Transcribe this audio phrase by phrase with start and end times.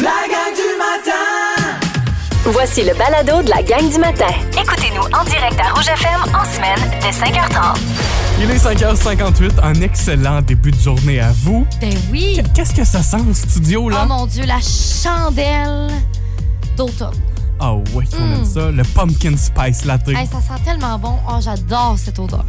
[0.00, 1.78] La gang du matin!
[2.44, 4.32] Voici le balado de la gang du matin.
[4.52, 7.76] Écoutez-nous en direct à Rouge FM en semaine dès 5h30.
[8.40, 11.66] Il est 5h58, un excellent début de journée à vous.
[11.80, 12.40] Ben oui.
[12.54, 14.02] Qu'est-ce que ça sent en studio, là?
[14.04, 15.88] Oh mon Dieu, la chandelle
[16.76, 17.16] d'automne.
[17.58, 18.70] Ah ouais, on aime ça.
[18.70, 20.08] Le pumpkin spice latte.
[20.08, 21.16] Hey, ça sent tellement bon.
[21.28, 22.44] Oh, j'adore cette odeur.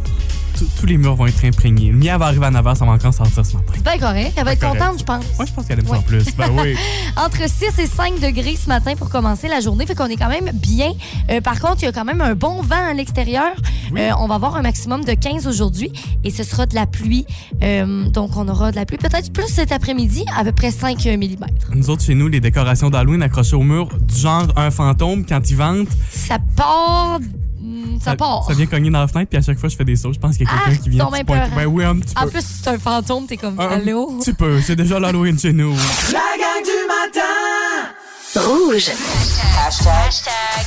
[0.78, 1.90] Tous- les murs vont être imprégnés.
[1.90, 3.72] Le mien va arriver à 9h, ça va encore sortir ce matin.
[3.74, 4.32] C'est bien correct.
[4.36, 5.24] Elle va être correct, contente, je pense.
[5.36, 6.24] Moi, je pense qu'elle aime ça en plus.
[6.36, 6.74] Ben oui.
[7.16, 9.86] Entre 6 et 5 degrés ce matin pour commencer la journée.
[9.86, 10.92] Fait qu'on est quand même bien.
[11.30, 13.52] Euh, par contre, il y a quand même un bon vent à l'extérieur.
[13.96, 15.92] Euh, on va avoir un maximum de 15 aujourd'hui
[16.24, 17.26] et ce sera de la pluie.
[17.62, 21.04] Euh, donc, on aura de la pluie peut-être plus cet après-midi, à peu près 5
[21.04, 21.46] mm.
[21.74, 25.48] Nous autres, chez nous, les décorations d'Halloween accrochées au mur, du genre un fantôme, quand
[25.50, 27.20] il vente, Ça part.
[27.60, 28.44] Hmm, Ça, part.
[28.46, 30.12] ça vient cogner dans la fenêtre, puis à chaque fois, je fais des sauts.
[30.12, 31.04] Je pense qu'il y a quelqu'un Ah, qui vient.
[31.04, 34.18] donc qui ben oui, un petit En plus, c'est un fantôme, t'es comme Un allô?
[34.18, 34.60] petit peu.
[34.60, 35.74] C'est déjà l'Halloween chez nous.
[36.12, 37.90] La gang du matin!
[38.36, 38.90] Rouge.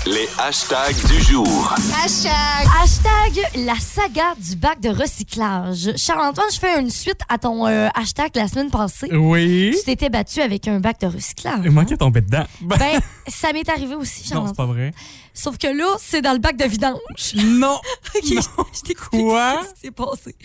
[0.06, 1.74] Les hashtags du jour.
[2.04, 5.94] Hashtag la saga du bac de recyclage.
[5.96, 9.08] Charles-Antoine, je fais une suite à ton euh, hashtag la semaine passée.
[9.16, 9.74] Oui.
[9.78, 11.62] Tu t'étais battu avec un bac de recyclage.
[11.64, 12.44] Il manquait de tomber dedans.
[12.62, 12.78] Ben,
[13.28, 14.56] ça m'est arrivé aussi, non, c'est Charles-Antoine.
[14.56, 14.94] pas vrai.
[15.34, 17.00] Sauf que là, c'est dans le bac de vidange.
[17.36, 17.80] Non.
[18.16, 18.42] Ok, Non.
[18.88, 19.62] je Quoi?
[19.68, 20.36] ce qui s'est passé?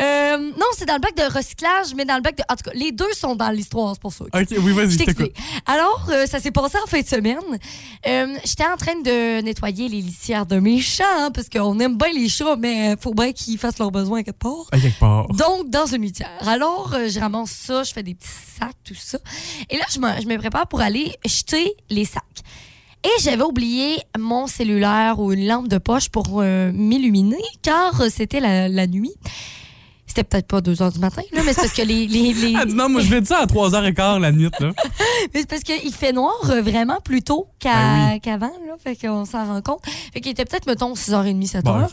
[0.00, 2.42] Euh, non, c'est dans le bac de recyclage, mais dans le bac de.
[2.48, 4.24] En tout cas, les deux sont dans l'histoire, c'est pour ça.
[4.24, 4.30] ok?
[4.34, 5.32] OK, oui, vas-y, t'écoute.
[5.66, 7.38] Alors, euh, ça s'est passé en fin de semaine.
[8.06, 11.96] Euh, J'étais en train de nettoyer les litières de mes chats, hein, parce qu'on aime
[11.96, 14.66] bien les chats, mais faut bien qu'ils fassent leurs besoins quelque part.
[14.72, 15.28] À quelque part.
[15.28, 16.30] Donc, dans une litière.
[16.40, 19.18] Alors, je ramasse ça, je fais des petits sacs, tout ça.
[19.70, 22.22] Et là, je me, je me prépare pour aller jeter les sacs.
[23.04, 28.08] Et j'avais oublié mon cellulaire ou une lampe de poche pour euh, m'illuminer, car euh,
[28.08, 29.12] c'était la, la nuit.
[30.06, 32.06] C'était peut-être pas 2 heures du matin, là, mais c'est parce que les.
[32.06, 34.70] les, les- Elle dit non, moi, je vais dire ça à 3h15 la nuit, là.
[35.34, 38.20] mais c'est parce qu'il fait noir euh, vraiment plus tôt Ben oui.
[38.20, 38.74] qu'avant, là.
[38.82, 39.80] Fait qu'on s'en rend compte.
[40.12, 41.62] Fait qu'il était peut-être, mettons, 6h30, 7h.
[41.62, 41.86] Bon.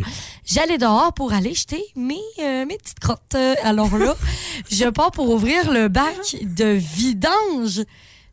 [0.46, 3.36] J'allais dehors pour aller jeter mes, euh, mes petites crottes.
[3.64, 4.16] Alors là,
[4.70, 7.84] je pars pour ouvrir le bac de vidange,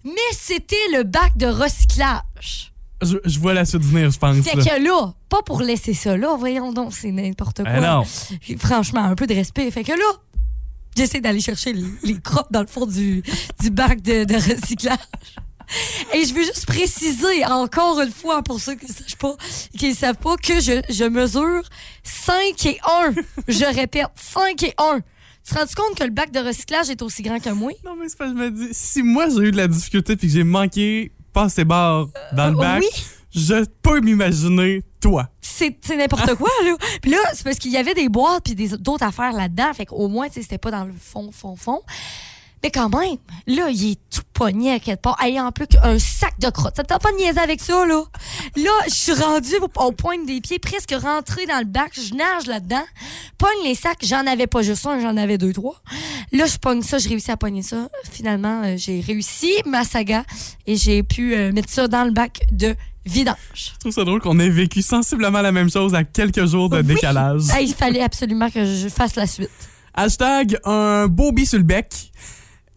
[0.07, 2.73] mais c'était le bac de recyclage.
[3.03, 4.37] Je, je vois la suite venir, je pense.
[4.39, 4.65] Fait là.
[4.65, 7.73] que là, pas pour laisser ça là, voyons donc, c'est n'importe quoi.
[7.77, 8.05] Eh non.
[8.59, 9.71] Franchement, un peu de respect.
[9.71, 10.21] Fait que là,
[10.97, 13.23] j'essaie d'aller chercher les, les crottes dans le fond du,
[13.61, 14.99] du bac de, de recyclage.
[16.15, 19.37] Et je veux juste préciser encore une fois pour ceux qui ne sachent pas,
[19.77, 21.63] qui savent pas, que je, je mesure
[22.05, 22.79] 5 et
[23.09, 23.15] 1.
[23.49, 25.01] Je répète, 5 et 1.
[25.47, 27.71] Tu te rends compte que le bac de recyclage est aussi grand que moi?
[27.85, 30.27] Non, mais c'est pas, je me dis, si moi j'ai eu de la difficulté puis
[30.27, 33.05] que j'ai manqué passer barre dans le Euh, bac, oui.
[33.35, 35.29] je peux m'imaginer toi.
[35.41, 36.75] c'est c'est n'importe quoi, là.
[37.03, 39.73] Puis là, c'est parce qu'il y avait des boîtes puis des- d'autres affaires là-dedans.
[39.75, 41.81] Fait qu'au moins, tu sais, c'était pas dans le fond, fond, fond.
[42.65, 45.17] Mais quand même, là, il est tout pogné à quelque part.
[45.23, 46.77] Ayant en plus qu'un sac de crottes.
[46.77, 48.03] Ça tente pas de niaiser avec ça, là?
[48.57, 51.93] Là, je suis rendue au, au point des pieds, presque rentrée dans le bac.
[51.95, 52.85] Je nage là-dedans.
[53.39, 53.99] Pogne les sacs.
[54.03, 55.81] J'en avais pas juste un, j'en avais deux, trois.
[56.33, 57.89] Là, je pogne ça, je réussis à pogner ça.
[58.11, 60.25] Finalement, euh, j'ai réussi ma saga
[60.67, 62.75] et j'ai pu euh, mettre ça dans le bac de
[63.07, 63.37] vidange.
[63.55, 66.79] Je trouve ça drôle qu'on ait vécu sensiblement la même chose à quelques jours de
[66.79, 66.83] Oui.
[66.85, 67.43] décalage.
[67.55, 69.49] Hey, il fallait absolument que je fasse la suite.
[69.95, 72.13] Hashtag un beau bis sur le bec.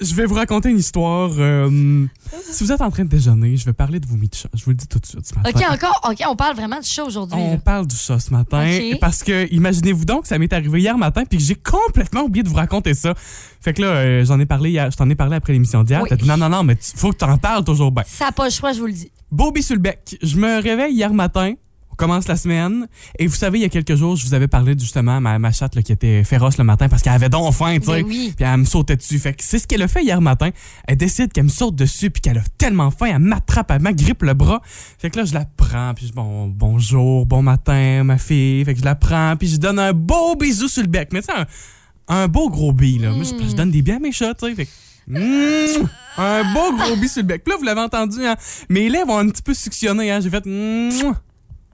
[0.02, 1.32] Je vais vous raconter une histoire.
[1.38, 2.06] euh,
[2.52, 4.50] si vous êtes en train de déjeuner, je vais parler de vos de chat.
[4.54, 5.50] Je vous le dis tout de suite ce matin.
[5.54, 7.36] OK, encore, OK, on parle vraiment du chat aujourd'hui.
[7.40, 7.58] On là.
[7.58, 11.24] parle du chat ce matin parce que imaginez-vous donc que ça m'est arrivé hier matin
[11.30, 13.14] puis que j'ai complètement oublié de vous raconter ça.
[13.62, 16.02] Fait que là euh, j'en ai parlé hier, je t'en ai parlé après l'émission d'hier.
[16.02, 16.10] Oui.
[16.10, 18.04] T'as dit non non non mais tu- faut que t'en parles toujours bien.
[18.08, 19.12] Ça n'a pas le choix, je vous le dis.
[19.32, 20.18] Bobby sur le bec.
[20.22, 21.54] Je me réveille hier matin.
[22.00, 22.88] Commence la semaine.
[23.20, 25.52] Et vous savez, il y a quelques jours, je vous avais parlé justement ma, ma
[25.52, 28.04] chatte là, qui était féroce le matin parce qu'elle avait donc faim, tu sais.
[28.04, 28.34] Ben oui.
[28.38, 29.20] Puis elle me sautait dessus.
[29.20, 30.52] Fait que c'est ce qu'elle a fait hier matin.
[30.88, 34.24] Elle décide qu'elle me saute dessus puis qu'elle a tellement faim, elle m'attrape, elle m'agrippe
[34.24, 34.62] le bras.
[34.98, 38.64] Fait que là, je la prends puis je bon, bonjour, bon matin, ma fille.
[38.64, 41.10] Fait que je la prends puis je donne un beau bisou sur le bec.
[41.12, 43.12] Mais tu sais, un, un beau gros bi, là.
[43.12, 44.56] Moi, je, je donne des biens à mes chats, tu sais.
[44.56, 44.72] Fait que,
[45.10, 45.90] Mouah!
[46.18, 47.44] un beau gros bis sur le bec.
[47.44, 48.38] Puis là, vous l'avez entendu, hein?
[48.70, 50.22] Mes lèvres ont un petit peu suctionné, hein?
[50.22, 50.46] J'ai fait.
[50.46, 51.22] Mouah!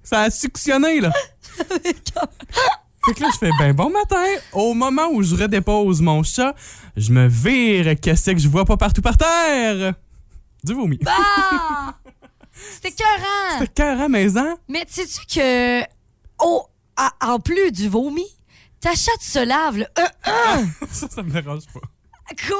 [0.05, 1.11] Ça a suctionné, là.
[1.57, 4.23] fait que là, je fais ben bon matin.
[4.53, 6.55] Au moment où je redépose mon chat,
[6.95, 7.95] je me vire.
[7.99, 9.95] Qu'est-ce que je vois pas partout par terre?
[10.63, 10.99] Du vomi.
[11.05, 11.95] Ah!
[12.53, 13.59] C'était écœurant!
[13.59, 14.57] C'était cœur à maison.
[14.69, 15.81] Mais sais-tu que,
[16.39, 16.65] oh,
[17.21, 18.25] en plus du vomi,
[18.79, 20.65] ta chatte se lave, le euh, euh.
[20.91, 21.81] Ça, ça me dérange pas.
[22.27, 22.57] Quoi?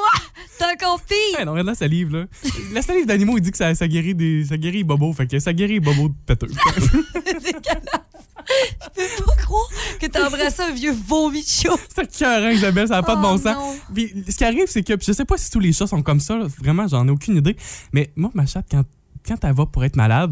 [0.60, 1.40] T'as encore pire?
[1.40, 2.26] Hey, non, regarde la salive, là.
[2.72, 5.12] La salive d'animaux, il dit que ça, ça guérit des, ça guérit les bobos.
[5.14, 6.48] Fait que ça guérit les bobos de péteux.
[8.96, 9.68] Je peux pas croire
[10.00, 11.76] que t'as embrassé un vieux vomi de chat.
[11.94, 13.78] C'est cœur, Isabelle, ça n'a pas de Oh bon sens.
[13.94, 16.20] Puis ce qui arrive, c'est que je sais pas si tous les chats sont comme
[16.20, 17.56] ça, là, vraiment, j'en ai aucune idée.
[17.92, 18.84] Mais moi, ma chatte, quand,
[19.28, 20.32] quand elle va pour être malade,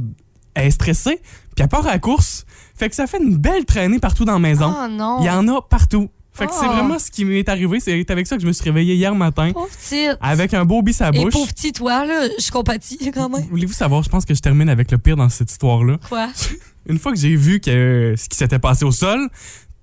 [0.53, 1.19] elle est stressée,
[1.55, 2.45] puis elle part à la course.
[2.75, 4.71] Fait que ça fait une belle traînée partout dans la maison.
[4.71, 5.17] Oh non.
[5.21, 6.09] Il y en a partout.
[6.33, 6.71] Fait que c'est Oh.
[6.73, 7.79] vraiment ce qui m'est arrivé.
[7.79, 10.17] C'est avec ça que je me suis réveillé hier matin, Pauvre petite.
[10.19, 11.33] avec un beau bis à la Et bouche.
[11.33, 13.45] pauvre petit toi, là, je compatis quand même.
[13.49, 15.99] Voulez-vous savoir, je pense que je termine avec le pire dans cette histoire-là?
[16.09, 16.29] Quoi?
[16.87, 19.29] Une fois que j'ai vu que, euh, ce qui s'était passé au sol,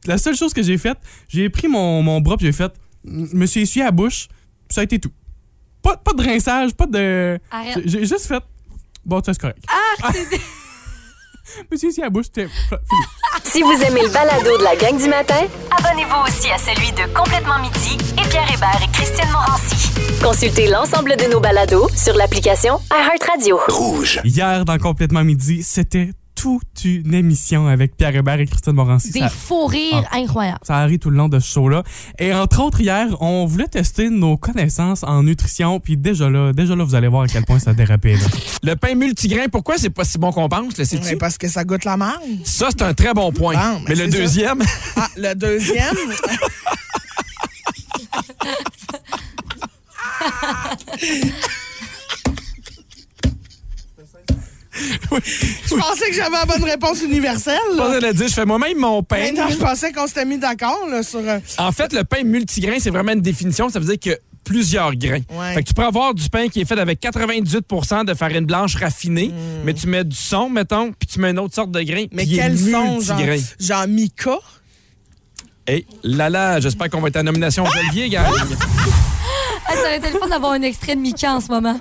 [0.07, 0.99] la seule chose que j'ai faite,
[1.29, 2.73] j'ai pris mon, mon bras puis j'ai fait,
[3.05, 4.29] je me suis essuyé à la bouche,
[4.69, 5.13] ça a été tout.
[5.83, 7.39] Pas, pas de rinçage, pas de.
[7.51, 7.81] Arrête.
[7.87, 8.43] J'ai juste fait,
[9.07, 9.65] bon, ça c'est correct.
[10.03, 10.27] Ah, c'est
[11.71, 12.27] Essuyé à la bouche.
[13.45, 17.13] Si vous aimez le balado de la gang du matin, abonnez-vous aussi à celui de
[17.15, 19.91] Complètement Midi et Pierre Hébert et Christine Morancy.
[20.23, 23.59] Consultez l'ensemble de nos balados sur l'application iHeartRadio.
[23.69, 24.21] Rouge.
[24.25, 29.11] Hier, dans Complètement Midi, c'était toute une émission avec Pierre Hébert et Christine Morancy.
[29.13, 30.17] des Ça- faux rires Ah.
[30.17, 30.59] incroyables.
[30.63, 31.83] Ça a ri tout le long de ce show-là.
[32.19, 35.81] Et entre autres, hier, on voulait tester nos connaissances en nutrition.
[35.81, 38.15] Puis déjà là, déjà là, vous allez voir à quel point ça dérapait.
[38.15, 38.25] là.
[38.63, 40.75] Le pain multigrain, pourquoi c'est pas si bon qu'on pense?
[40.79, 42.21] Mais parce que ça goûte la marde.
[42.45, 43.55] Ça, c'est un très bon point.
[43.55, 44.19] Bon, mais ben, le c'est ça.
[44.19, 44.63] deuxième,
[44.97, 45.95] Ah, le deuxième?
[55.67, 57.59] Je pensais que j'avais la bonne réponse universelle.
[57.73, 58.01] je là.
[58.01, 59.19] le dire, je fais moi-même mon pain.
[59.19, 61.21] Maintenant, je pensais qu'on s'était mis d'accord sur.
[61.21, 63.69] euh, En fait, le pain multigrain, c'est vraiment une définition.
[63.69, 65.21] Ça veut dire que plusieurs grains.
[65.31, 65.55] Ouais.
[65.55, 67.65] Fait que tu peux avoir du pain qui est fait avec 98
[68.07, 69.33] de farine blanche raffinée,
[69.65, 72.07] mais tu mets du son, mettons, puis tu mets une autre sorte de grain.
[72.13, 73.21] Mais quels sont, genre,
[73.59, 74.39] genre Mika?
[75.67, 78.29] Hey, là là, j'espère qu'on va être à nomination Olivier, gars.
[78.29, 78.45] Ah,
[79.75, 81.79] ça aurait été le fun d'avoir un extrait de Mika en ce moment.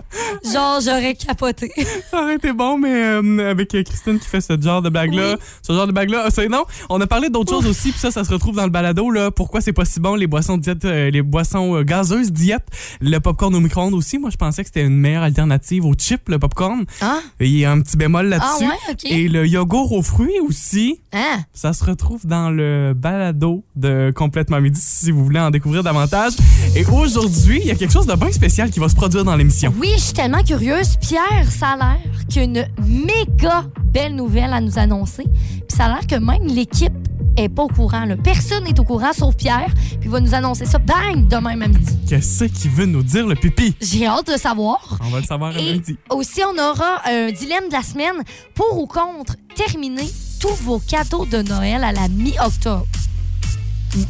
[0.51, 1.71] Genre, j'aurais capoté.
[2.09, 5.73] Ça aurait été bon, mais euh, avec Christine qui fait ce genre de blague-là, ce
[5.73, 6.65] genre de blague-là, euh, c'est non.
[6.89, 9.09] On a parlé d'autres choses aussi, puis ça, ça se retrouve dans le balado.
[9.11, 12.65] Là, pourquoi c'est pas si bon les boissons diète, euh, les boissons euh, gazeuses diète,
[13.01, 14.17] le popcorn au micro-ondes aussi.
[14.17, 16.85] Moi, je pensais que c'était une meilleure alternative au chip, le popcorn.
[17.01, 17.19] Ah?
[17.39, 18.65] Il y a un petit bémol là-dessus.
[18.65, 19.05] Ah ouais, OK.
[19.05, 21.01] Et le yogourt aux fruits aussi.
[21.13, 21.39] Hein?
[21.53, 26.33] Ça se retrouve dans le balado de Complètement Midi si vous voulez en découvrir davantage.
[26.75, 29.35] Et aujourd'hui, il y a quelque chose de bien spécial qui va se produire dans
[29.35, 29.73] l'émission.
[29.79, 30.97] Oui, je suis tellement curieuse.
[30.97, 31.97] Pierre, ça a l'air
[32.31, 35.23] qu'une méga belle nouvelle à nous annoncer.
[35.23, 36.91] Puis ça a l'air que même l'équipe
[37.37, 38.03] est pas au courant.
[38.05, 38.17] là.
[38.17, 39.73] Personne n'est au courant sauf Pierre.
[39.73, 41.93] Puis il va nous annoncer ça, bang, demain à midi.
[42.07, 43.73] Qu'est-ce qu'il veut nous dire, le pipi?
[43.81, 44.99] J'ai hâte de savoir.
[45.03, 45.95] On va le savoir Et lundi.
[46.09, 48.21] aussi, on aura un dilemme de la semaine
[48.53, 50.07] pour ou contre terminer
[50.41, 52.85] tous vos cadeaux de Noël à la mi-octobre.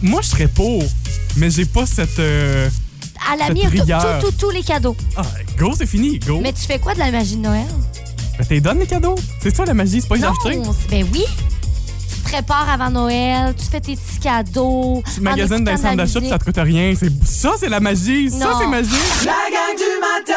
[0.01, 0.83] Moi, je serais pour,
[1.37, 2.19] mais j'ai pas cette.
[2.19, 2.67] euh,
[3.31, 4.19] À la Cette mi-octobre, rigueur.
[4.39, 4.95] tous les cadeaux.
[5.15, 5.21] Ah,
[5.57, 6.39] go, c'est fini, go.
[6.41, 7.65] Mais tu fais quoi de la magie de Noël?
[8.37, 9.15] Ben, t'es donne les cadeaux.
[9.41, 10.59] C'est ça la magie, c'est pas les acheter.
[10.89, 11.25] Ben oui.
[12.09, 15.03] Tu te prépares avant Noël, tu fais tes petits cadeaux.
[15.13, 16.93] Tu magasines dans les centres la d'achat, ça te coûte rien.
[16.97, 18.29] C'est ça, c'est la magie.
[18.31, 18.93] Ça, c'est magique.
[19.25, 20.33] La gang du matin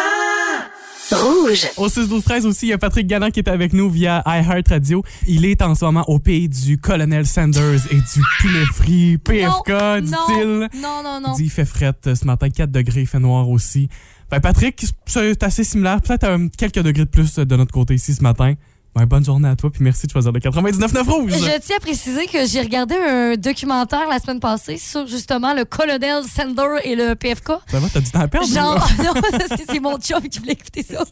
[1.14, 1.68] Rouge.
[1.76, 4.22] Au 6 12 13 aussi, il y a Patrick Galland qui est avec nous via
[4.26, 5.02] iHeartRadio.
[5.26, 10.00] Il est en ce moment au pays du Colonel Sanders et du poulet frit PFK,
[10.02, 10.68] dit-il.
[10.80, 11.32] non, non, non.
[11.34, 13.88] Il dit il fait fret euh, ce matin, 4 degrés, il fait noir aussi.
[14.30, 16.00] Ben Patrick, c'est assez similaire.
[16.00, 18.54] Peut-être euh, quelques degrés de plus de notre côté ici ce matin.
[18.94, 21.32] Ben, bonne journée à toi, puis merci de choisir le 99.9 rouge.
[21.32, 25.64] Je tiens à préciser que j'ai regardé un documentaire la semaine passée sur justement le
[25.64, 27.52] colonel Sander et le PFK.
[27.68, 28.46] Ça va, t'as du temps à perdre?
[28.46, 29.14] Genre, non,
[29.66, 31.02] c'est mon chum qui voulait écouter ça.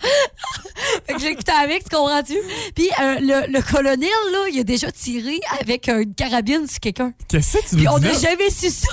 [1.07, 2.37] fait que j'ai écouté avec, tu comprends-tu?
[2.75, 7.15] Puis euh, le, le colonel, là, il a déjà tiré avec une carabine sur quelqu'un.
[7.29, 8.93] Qu'est-ce que tu Puis nous on n'a jamais su ça.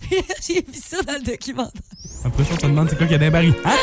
[0.00, 0.16] Puis
[0.48, 1.82] j'ai vu ça dans le documentaire.
[2.24, 3.54] Après ça, on se demande c'est quoi qu'il y a dans les barils?
[3.64, 3.76] Hein?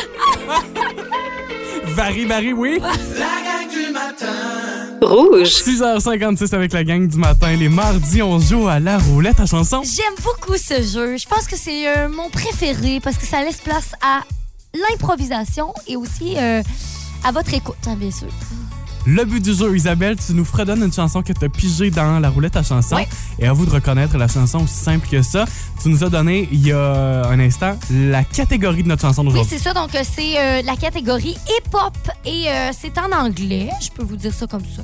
[1.96, 2.80] Barry, Barry, oui.
[2.80, 3.61] La
[3.92, 5.50] du matin Rouge.
[5.50, 7.56] 6h56 avec la gang du matin.
[7.56, 9.82] Les mardis, on joue à la roulette à chanson.
[9.84, 11.18] J'aime beaucoup ce jeu.
[11.18, 14.22] Je pense que c'est euh, mon préféré parce que ça laisse place à
[14.74, 16.62] l'improvisation et aussi euh,
[17.24, 18.30] à votre écoute, hein, bien sûr.
[19.08, 22.20] Le but du jeu, Isabelle, tu nous fredonnes une chanson que tu as pigée dans
[22.20, 22.98] la roulette à chanson.
[23.40, 25.46] Et à vous de reconnaître la chanson aussi simple que ça.
[25.82, 29.30] Tu nous as donné, il y a un instant, la catégorie de notre chanson Oui,
[29.30, 29.58] d'aujourd'hui.
[29.58, 29.74] c'est ça.
[29.74, 33.70] Donc, euh, c'est euh, la catégorie hip-hop et euh, c'est en anglais.
[33.82, 34.84] Je peux vous dire ça comme ça.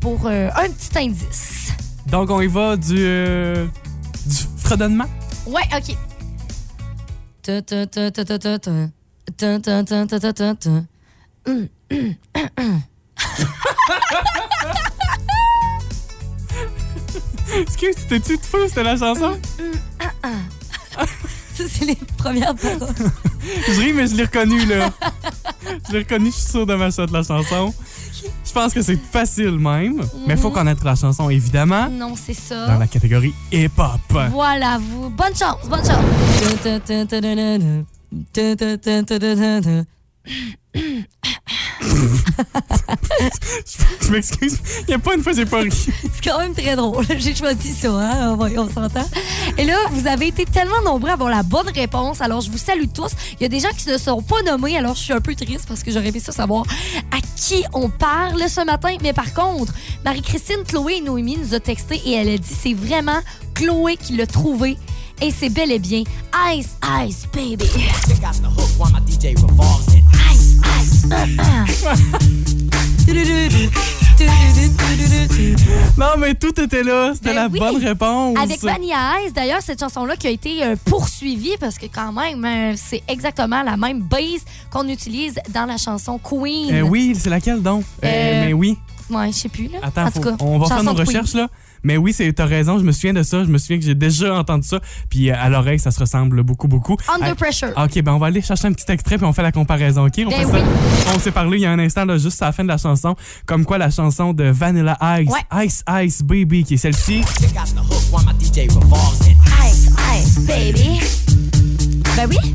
[0.00, 1.72] Pour euh, un petit indice.
[2.06, 3.66] Donc, on y va du, euh,
[4.26, 5.06] du fredonnement?
[5.46, 5.96] Ouais, OK.
[13.36, 14.72] Ta, ta.
[17.60, 19.38] Excuse, t'es-tu de fou, c'était la chanson?
[21.54, 22.94] Ça, c'est les premières paroles.
[23.68, 24.90] Je ris, mais je l'ai reconnu, là.
[25.88, 27.72] je l'ai reconnu, je suis sûr de ma shot, la chanson.
[28.44, 29.96] Je pense que c'est facile même.
[30.26, 30.38] Mais il Mhm.
[30.38, 32.66] faut connaître la chanson, évidemment, Non, c'est ça.
[32.66, 34.00] dans la catégorie hip-hop.
[34.32, 35.08] Voilà, vous.
[35.10, 36.04] Bonne chance, bonne chance.
[44.00, 44.58] Je m'excuse.
[44.82, 45.70] Il n'y a pas une fois, j'ai pas ri.
[45.72, 47.04] C'est quand même très drôle.
[47.18, 48.36] J'ai choisi ça, hein?
[48.38, 49.06] On, s'entend.
[49.58, 52.20] Et là, vous avez été tellement nombreux à avoir la bonne réponse.
[52.20, 53.12] Alors, je vous salue tous.
[53.34, 54.76] Il y a des gens qui ne sont pas nommés.
[54.76, 56.64] Alors, je suis un peu triste parce que j'aurais aimé ça savoir
[57.10, 58.96] à qui on parle ce matin.
[59.02, 59.72] Mais par contre,
[60.04, 63.20] Marie-Christine, Chloé et Noémie nous a texté et elle a dit c'est vraiment
[63.54, 64.76] Chloé qui l'a trouvé.
[65.22, 66.02] Et c'est bel et bien
[66.52, 66.76] Ice
[67.06, 67.64] Ice Baby.
[67.64, 68.16] Ice.
[75.98, 77.12] Non, mais tout était là.
[77.14, 77.58] C'était Ben la oui.
[77.58, 78.36] bonne réponse.
[78.38, 82.44] Avec Vanilla Ice, d'ailleurs, cette chanson-là qui a été euh, poursuivie parce que quand même,
[82.44, 86.74] euh, c'est exactement la même base qu'on utilise dans la chanson Queen.
[86.74, 87.84] Euh, oui, c'est laquelle donc?
[88.04, 88.76] Euh, Euh, mais oui.
[89.10, 89.78] Ouais, je sais plus, là.
[89.82, 91.48] Attends, en tout faut- cas, on va faire nos recherches là.
[91.84, 93.44] Mais oui, t'as raison, je me souviens de ça.
[93.44, 94.80] Je me souviens que j'ai déjà entendu ça.
[95.08, 96.96] Puis euh, à l'oreille, ça se ressemble beaucoup, beaucoup.
[97.14, 97.68] Under Pressure.
[97.76, 100.14] OK, ben on va aller chercher un petit extrait puis on fait la comparaison, OK?
[100.26, 100.58] On, Ben fait oui.
[101.04, 101.12] ça.
[101.14, 102.78] on s'est parlé il y a un instant, là, juste à la fin de la
[102.78, 105.30] chanson, comme quoi la chanson de Vanilla Ice,
[105.64, 107.20] Ice Ice Baby, qui est celle-ci,
[109.64, 111.00] Ice Ice Baby.
[112.16, 112.54] Ben oui,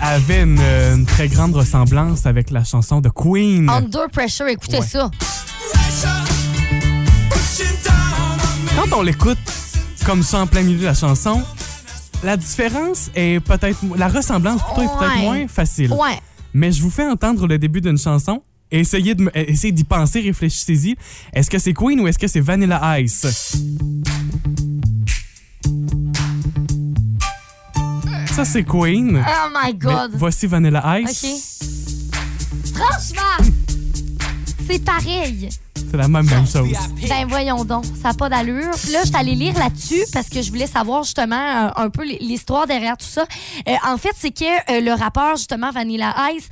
[0.00, 3.68] avait une, une très grande ressemblance avec la chanson de Queen.
[3.68, 4.86] Under Pressure, écoutez Ouais.
[4.86, 5.10] ça.
[8.76, 9.38] Quand on l'écoute
[10.04, 11.42] comme ça en plein milieu de la chanson,
[12.22, 13.78] la différence est peut-être...
[13.96, 15.22] La ressemblance plutôt est peut-être Ouais.
[15.22, 15.92] moins facile.
[15.92, 16.18] Ouais.
[16.54, 19.84] Mais je vous fais entendre le début d'une chanson essayez de me- euh, essayez d'y
[19.84, 20.96] penser, réfléchissez-y.
[21.34, 23.26] Est-ce que c'est Queen ou est-ce que c'est Vanilla Ice?
[28.34, 29.22] Ça, c'est Queen.
[29.22, 30.12] Oh my Mais God.
[30.14, 31.60] voici Vanilla Ice.
[31.62, 32.74] OK.
[32.74, 33.52] Franchement,
[34.66, 35.50] c'est pareil.
[35.92, 36.70] C'est la même, même chose.
[37.06, 38.70] Ben voyons donc, ça n'a pas d'allure.
[38.82, 41.90] Puis là, je suis allée lire là-dessus parce que je voulais savoir justement euh, un
[41.90, 43.26] peu l'histoire derrière tout ça.
[43.68, 46.48] Euh, en fait, c'est que euh, le rappeur justement Vanilla Ice,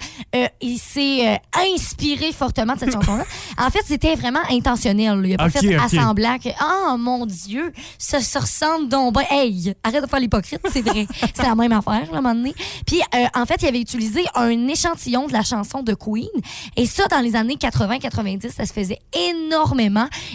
[0.61, 1.41] il s'est
[1.75, 3.25] inspiré fortement de cette chanson-là.
[3.57, 5.23] En fait, c'était vraiment intentionnel.
[5.25, 5.85] Il a pas Ok, fait ok.
[5.87, 10.61] assemblant que oh mon Dieu, ça se ressemble donc ben hey, arrête de faire l'hypocrite,
[10.71, 12.55] c'est vrai, c'est la même affaire là, à un moment donné.
[12.87, 13.01] Puis
[13.35, 16.29] en fait, il avait utilisé un échantillon de la chanson de Queen
[16.77, 19.30] et ça dans les années 80-90, ça se faisait énormément.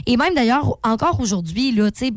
[0.05, 1.71] Et même d'ailleurs, encore aujourd'hui,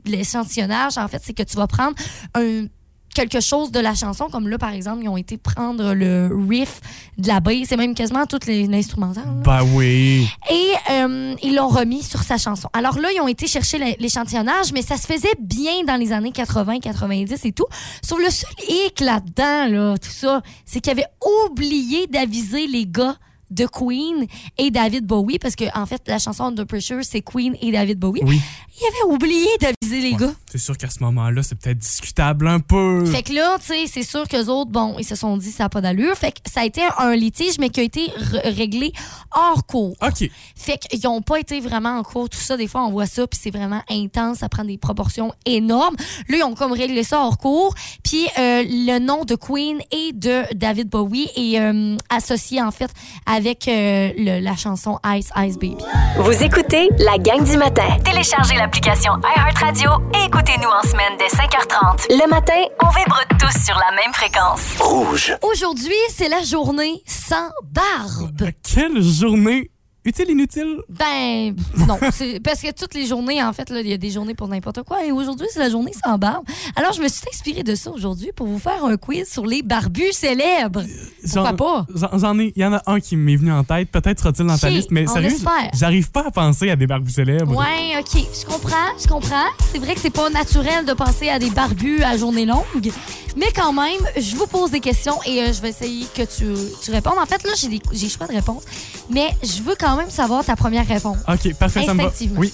[0.05, 1.95] l'échantillonnage, en fait, c'est que tu vas prendre
[2.35, 2.67] un
[3.15, 6.79] quelque chose de la chanson, comme là, par exemple, ils ont été prendre le riff
[7.17, 9.25] de la bass, c'est même quasiment toutes les l'instrumental.
[9.25, 9.33] là.
[9.43, 10.29] Bah oui.
[10.49, 12.69] Et euh, ils l'ont remis sur sa chanson.
[12.73, 16.13] Alors là, ils ont été chercher l'é- l'échantillonnage, mais ça se faisait bien dans les
[16.13, 17.67] années 80, 90 et tout.
[18.03, 21.09] Sauf le seul hic là-dedans, là, tout ça, c'est qu'ils avaient
[21.51, 23.17] oublié d'aviser les gars
[23.51, 24.27] de Queen
[24.59, 27.99] et David Bowie, parce que en fait, la chanson Under Pressure, c'est Queen et David
[27.99, 28.21] Bowie.
[28.25, 28.41] Oui.
[28.81, 30.33] Ils avaient oublié d'aviser les gars.
[30.51, 33.05] C'est sûr qu'à ce moment-là, c'est peut-être discutable un peu.
[33.07, 35.65] Fait que là, tu sais, c'est sûr qu'eux autres, bon, ils se sont dit ça
[35.65, 36.15] n'a pas d'allure.
[36.17, 38.11] Fait que ça a été un litige, mais qui a été
[38.45, 38.93] réglé
[39.35, 39.97] hors cours.
[40.03, 40.31] OK.
[40.55, 42.29] Fait qu'ils n'ont pas été vraiment en cours.
[42.29, 44.39] Tout ça, des fois, on voit ça, puis c'est vraiment intense.
[44.39, 45.97] Ça prend des proportions énormes.
[46.29, 47.75] Là, ils ont comme réglé ça hors cours.
[48.05, 52.91] Puis euh, le nom de Queen et de David Bowie est euh, associé, en fait,
[53.39, 55.77] avec euh, le- la chanson Ice Ice Baby.
[56.19, 57.87] Vous écoutez la gang du matin.
[58.05, 62.07] Téléchargez l'application iHeartRadio et écoutez-nous en semaine dès 5h30.
[62.11, 64.75] Le matin, on vibre tous sur la même fréquence.
[64.81, 65.37] Rouge.
[65.43, 68.51] Aujourd'hui, c'est la journée sans barbe.
[68.75, 69.71] Quelle journée
[70.09, 70.77] utile, inutile?
[70.89, 71.55] Ben,
[71.87, 71.99] non.
[72.45, 75.05] Parce que toutes les journées, en fait, il y a des journées pour n'importe quoi.
[75.05, 76.45] Et aujourd'hui, c'est la journée sans barbe.
[76.77, 79.63] Alors, je me suis inspirée de ça aujourd'hui pour vous faire un quiz sur les
[79.63, 80.83] barbus célèbres.
[81.23, 81.87] Pourquoi J'en- pas?
[82.15, 82.53] J'en ai.
[82.57, 83.91] Il y en a un qui m'est venu en tête.
[83.91, 85.31] Peut-être sera-t-il dans ta liste, mais sérieux,
[85.75, 87.55] j'arrive pas à penser à des barbus célèbres.
[87.57, 88.23] Ouais, OK.
[88.41, 89.47] Je comprends, je comprends.
[89.73, 92.91] C'est vrai que c'est pas naturel de penser à des barbus à journée longue.
[93.37, 96.47] Mais quand même, je vous pose des questions et euh, je vais essayer que tu,
[96.83, 97.19] tu répondes.
[97.21, 98.63] En fait, là, j'ai des- j'ai choix de réponse.
[99.11, 101.19] Mais je veux quand même savoir ta première réponse.
[101.29, 102.09] OK, parfait, ça me va.
[102.09, 102.41] Instinctivement.
[102.41, 102.53] Oui.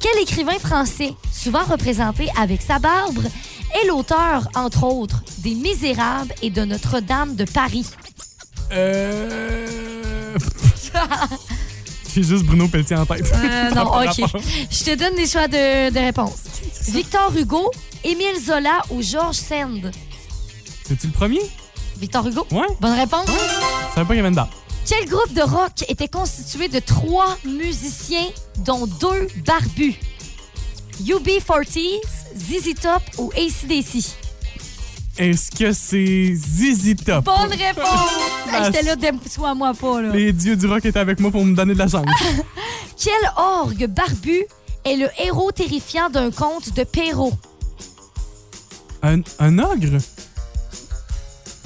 [0.00, 3.24] Quel écrivain français, souvent représenté avec sa barbe,
[3.82, 7.86] est l'auteur, entre autres, des Misérables et de Notre-Dame de Paris?
[8.72, 9.66] Euh...
[12.14, 13.30] J'ai juste Bruno Pelletier en tête.
[13.34, 14.22] Euh, non, OK.
[14.70, 16.44] Je te donne des choix de, de réponse.
[16.88, 17.70] Victor Hugo,
[18.04, 19.90] Émile Zola ou Georges Sand?
[20.84, 21.40] C'est-tu le premier?
[21.98, 22.46] Victor Hugo?
[22.50, 22.66] Ouais.
[22.80, 23.26] Bonne réponse.
[23.26, 24.48] Je savais pas qu'il y avait une date.
[24.86, 28.28] Quel groupe de rock était constitué de trois musiciens,
[28.58, 29.94] dont deux barbus?
[31.02, 32.00] UB40,
[32.36, 34.04] ZZ Top ou ACDC?
[35.18, 37.24] Est-ce que c'est Zizi Top?
[37.24, 38.10] Bonne réponse!
[38.48, 40.10] Hey, J'étais là, déme-toi moi pas, là.
[40.12, 42.06] Les dieux du rock étaient avec moi pour me donner de la chance.
[42.96, 44.44] Quel orgue barbu
[44.84, 47.32] est le héros terrifiant d'un conte de Perrault?
[49.02, 49.98] un, un ogre?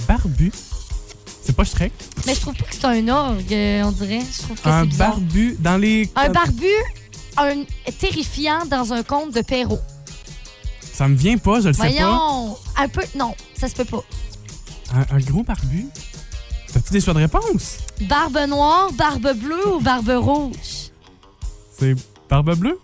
[0.09, 0.51] Barbu?
[1.61, 1.93] Pas Shrek?
[2.27, 4.21] Mais je trouve pas que c'est un orgue, euh, on dirait.
[4.21, 5.11] Je trouve que Un c'est bizarre.
[5.11, 6.11] barbu dans les...
[6.17, 6.67] Un barbu
[7.37, 7.65] un
[7.99, 9.79] terrifiant dans un conte de Perrault.
[10.91, 12.57] Ça me vient pas, je le sais Voyons!
[12.79, 13.03] Un peu.
[13.15, 13.99] Non, ça se peut pas.
[13.99, 14.97] pas.
[15.13, 15.87] Un, un gros barbu?
[16.73, 17.77] T'as-tu des choix de réponse?
[18.09, 20.93] Barbe noire, barbe bleue ou barbe rouge?
[21.79, 21.95] C'est
[22.31, 22.81] barbe bleue?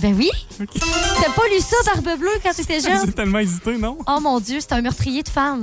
[0.00, 0.30] Ben oui!
[0.58, 3.06] T'as pas lu ça, barbe bleue, quand t'étais jeune?
[3.06, 3.96] J'ai tellement hésité, non?
[4.06, 5.62] Oh mon Dieu, c'est un meurtrier de femmes.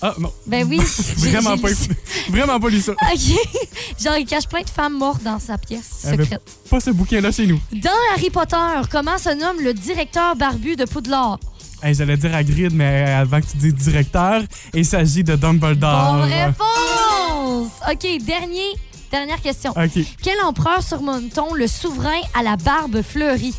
[0.00, 0.32] Ah, non.
[0.46, 0.78] Ben oui.
[1.16, 1.68] Vraiment pas.
[2.28, 2.92] Vraiment pas lu ça.
[2.92, 4.02] OK.
[4.02, 6.42] Genre, il cache plein de femmes mortes dans sa pièce Elle secrète.
[6.70, 7.60] Pas ce bouquin-là chez nous.
[7.72, 8.56] Dans Harry Potter,
[8.90, 11.38] comment se nomme le directeur barbu de Poudlard?
[11.82, 16.12] Hey, J'allais dire à Grid, mais avant que tu dises directeur, il s'agit de Dumbledore.
[16.14, 17.70] Bonne réponse!
[17.90, 18.72] OK, dernier,
[19.10, 19.72] dernière question.
[19.72, 20.04] OK.
[20.22, 23.54] Quel empereur surmonte-t-on le souverain à la barbe fleurie?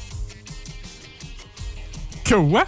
[2.27, 2.63] Quoi?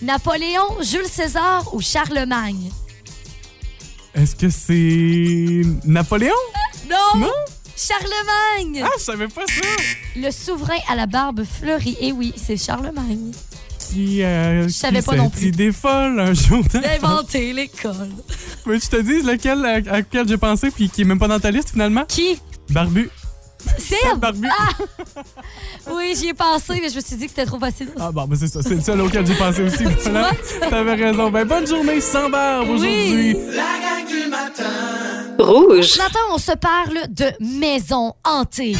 [0.00, 2.70] Napoléon, Jules César ou Charlemagne?
[4.16, 6.32] Est-ce que c'est Napoléon?
[6.88, 7.18] Non!
[7.20, 7.32] Non?
[7.76, 8.80] Charlemagne!
[8.84, 9.66] Ah, je savais pas ça.
[10.14, 11.96] Le souverain à la barbe fleurie.
[12.00, 13.32] Et oui, c'est Charlemagne.
[13.80, 15.46] Qui, euh, Je savais pas non plus.
[15.48, 16.62] idée folle un jour.
[16.72, 18.10] D'inventer l'école.
[18.66, 21.26] Mais je te dis lequel à, à lequel j'ai pensé puis qui est même pas
[21.28, 22.04] dans ta liste finalement?
[22.06, 22.38] Qui?
[22.70, 23.10] Barbu.
[23.78, 24.18] Seb?
[24.18, 24.48] Barbu.
[25.92, 27.90] Oui, j'y ai pensé, mais je me suis dit que c'était trop facile.
[27.98, 29.84] Ah bon, ben c'est ça, c'est le seul auquel j'ai pensé aussi.
[30.02, 30.30] Voilà.
[30.68, 31.30] T'avais raison.
[31.30, 33.34] Ben bonne journée sans barbe aujourd'hui.
[33.34, 34.64] La gang du matin.
[35.38, 35.84] Rouge.
[35.86, 38.74] Ce matin, on se parle de maisons hantées.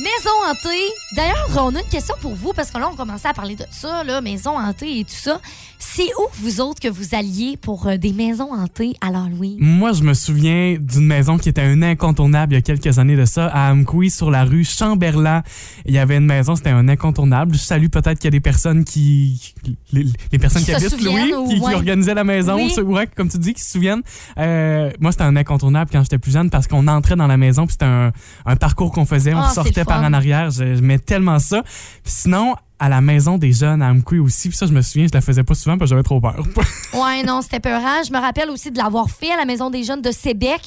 [0.00, 0.88] Maison hantée.
[1.12, 3.64] D'ailleurs, on a une question pour vous parce que là, on commençait à parler de
[3.72, 5.40] ça, là, maison hantée et tout ça.
[5.80, 9.56] C'est où, vous autres, que vous alliez pour euh, des maisons hantées à l'Halloween?
[9.60, 13.14] Moi, je me souviens d'une maison qui était un incontournable il y a quelques années
[13.16, 15.42] de ça, à Amqui, sur la rue Chamberlain.
[15.86, 17.54] Il y avait une maison, c'était un incontournable.
[17.54, 19.54] Je salue peut-être qu'il y a des personnes qui...
[19.92, 22.72] Les, les personnes Qui qui, habitent, Louis, ou- qui, qui organisaient la maison, Oui.
[22.74, 24.02] ceux- ouais, comme tu dis, qui se souviennent.
[24.38, 27.66] Euh, moi, c'était un incontournable quand j'étais plus jeune parce qu'on entrait dans la maison
[27.66, 28.12] puis c'était un,
[28.46, 29.32] un parcours qu'on faisait.
[29.34, 30.50] On Ah, sortait par en arrière.
[30.50, 31.62] Je- J'aimais tellement ça.
[31.62, 35.06] Puis sinon, à la maison des jeunes à Amqui aussi, puis ça, je me souviens,
[35.08, 36.36] je la faisais pas souvent parce que j'avais trop peur.
[36.94, 38.02] Ouais, non, c'était peurant.
[38.06, 40.60] Je me rappelle aussi de l'avoir fait à la Maison des Jeunes de Sébec.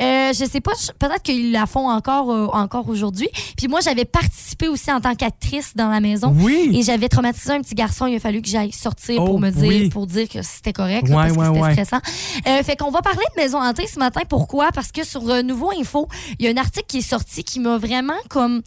[0.00, 3.28] Euh, je sais pas, peut-être qu'ils la font encore, euh, encore aujourd'hui.
[3.56, 6.34] Puis moi, j'avais participé aussi en tant qu'actrice dans la maison.
[6.36, 6.70] oui!
[6.74, 8.06] Et j'avais traumatisé un petit garçon.
[8.06, 9.88] Il a fallu que j'aille sortir Oh, pour me dire, oui.
[9.88, 11.72] pour dire que c'était correct, là, Ouais, parce que c'était ouais.
[11.84, 12.00] stressant.
[12.48, 14.20] Euh, fait qu'on va parler de maison hantée ce matin.
[14.28, 14.70] Pourquoi?
[14.72, 17.60] Parce que sur euh, Nouveau Info, il y a un article qui est sorti qui
[17.60, 18.62] m'a vraiment comme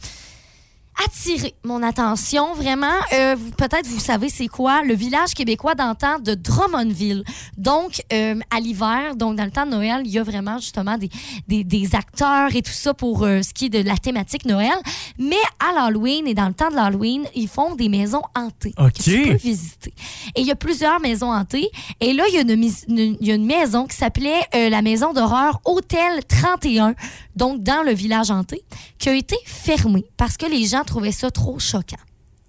[1.04, 2.86] attiré mon attention vraiment.
[3.12, 7.24] Euh, peut-être vous savez c'est quoi le village québécois d'antan de Drummondville.
[7.56, 10.98] Donc euh, à l'hiver donc dans le temps de Noël il y a vraiment justement
[10.98, 11.08] des,
[11.48, 14.74] des, des acteurs et tout ça pour euh, ce qui est de la thématique Noël.
[15.18, 18.92] Mais à l'Halloween et dans le temps de l'Halloween ils font des maisons hantées OK.
[18.92, 19.94] que tu peux visiter.
[20.34, 21.70] Et il y a plusieurs maisons hantées.
[22.00, 25.12] Et là il y a une, il y a une maison qui s'appelait la maison
[25.12, 26.94] d'horreur Hôtel 31
[27.36, 28.62] donc dans le village hanté
[28.98, 31.96] qui a été fermée parce que les gens trouvaient ça trop choquant.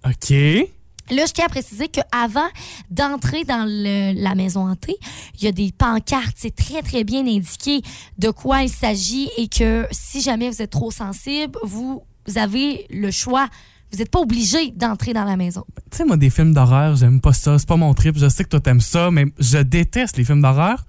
[0.06, 0.30] OK.
[1.10, 2.48] Là, je tiens à préciser qu'avant
[2.90, 4.96] d'entrer dans le- la maison hantée,
[5.38, 7.82] il y a des pancartes, c'est très, très bien indiqué
[8.18, 12.02] de quoi il s'agit et que si jamais vous êtes trop sensible, vous
[12.36, 13.48] avez le choix.
[13.92, 15.62] Vous n'êtes pas obligé d'entrer dans la maison.
[15.90, 17.58] Tu sais, moi, des films d'horreur, j'aime pas ça.
[17.58, 18.16] C'est pas mon trip.
[18.18, 20.84] Je sais que toi, t'aimes ça, mais je déteste les films d'horreur.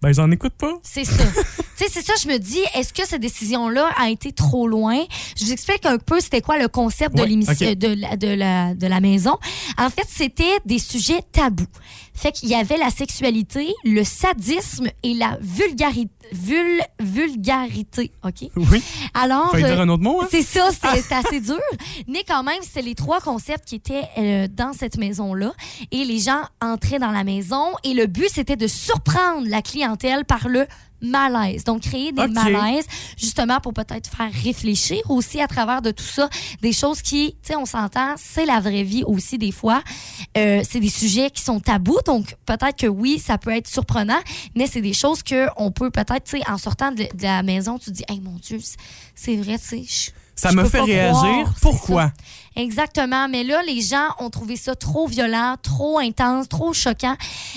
[0.00, 0.78] Ben, j'en écoute pas.
[0.82, 1.24] C'est ça.
[1.76, 4.98] tu sais, c'est ça, je me dis, est-ce que cette décision-là a été trop loin?
[5.36, 8.74] Je vous explique un peu c'était quoi le concept de l'émission de, la, de, la,
[8.74, 9.36] de la maison.
[9.76, 11.66] En fait, c'était des sujets tabous.
[12.14, 16.10] Fait qu'il y avait la sexualité, le sadisme et la vulgarité.
[16.30, 18.50] Vul, vulgarité, OK?
[18.54, 18.82] Oui.
[19.14, 20.28] Alors, euh, dire un autre mot, hein?
[20.30, 21.58] c'est ça, c'était assez dur.
[22.06, 25.52] Mais quand même, c'est les trois concepts qui étaient euh, dans cette maison-là.
[25.90, 27.72] Et les gens entraient dans la maison.
[27.82, 29.87] Et le but, c'était de surprendre la clientèle
[30.26, 30.66] par le
[31.00, 31.62] malaise.
[31.64, 32.22] Donc, créer des
[32.52, 36.28] malaises, justement, pour peut-être faire réfléchir aussi à travers de tout ça.
[36.60, 39.82] Des choses qui, tu sais, on s'entend, c'est la vraie vie aussi, des fois.
[40.36, 42.00] Euh, c'est des sujets qui sont tabous.
[42.04, 44.18] Donc, peut-être que oui, ça peut être surprenant,
[44.56, 47.78] mais c'est des choses qu'on peut peut-être, tu sais, en sortant de, de la maison,
[47.78, 48.76] tu te dis, hey, mon Dieu, c'est-
[49.14, 50.12] c'est vrai, tu sais.
[50.38, 51.14] Ça me fait réagir.
[51.20, 52.12] croire, Pourquoi?
[52.54, 53.28] Exactement.
[53.28, 57.16] Mais là, les gens ont trouvé ça trop violent, trop intense, trop choquant.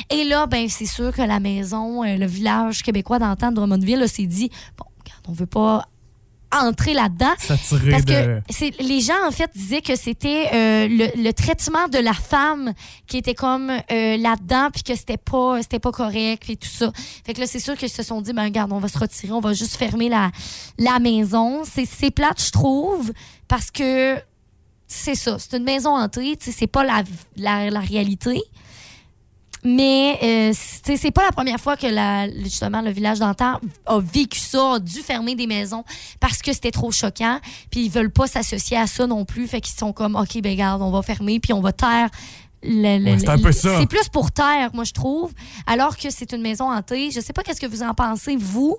[0.09, 4.07] Et là, ben, c'est sûr que la maison, euh, le village québécois d'antan de Drummondville,
[4.09, 4.85] s'est dit, bon,
[5.27, 5.85] on veut pas
[6.51, 7.33] entrer là-dedans.
[7.47, 8.41] Parce de.
[8.41, 12.73] que les gens, en fait, disaient que c'était euh, le, le traitement de la femme
[13.07, 16.91] qui était comme euh, là-dedans, puis que c'était pas, c'était pas correct, puis tout ça.
[17.25, 19.31] Fait que là, c'est sûr qu'ils se sont dit, ben regarde, on va se retirer,
[19.31, 20.31] on va juste fermer la,
[20.77, 21.63] la maison.
[21.65, 23.11] C'est, plate, je trouve,
[23.47, 24.17] parce que
[24.87, 27.03] c'est ça, c'est une maison hantée, c'est pas la,
[27.37, 28.41] la, la réalité.
[29.63, 33.99] Mais euh, c'est c'est pas la première fois que la, justement le village d'antan a
[33.99, 35.83] vécu ça, a dû fermer des maisons
[36.19, 37.39] parce que c'était trop choquant.
[37.69, 39.47] Puis ils veulent pas s'associer à ça non plus.
[39.47, 42.09] Fait qu'ils sont comme, OK, ben garde, on va fermer, puis on va taire.
[42.63, 43.79] Ouais, c'est un peu ça.
[43.79, 45.31] C'est plus pour taire, moi, je trouve.
[45.65, 47.09] Alors que c'est une maison hantée.
[47.11, 48.77] Je sais pas qu'est-ce que vous en pensez, vous.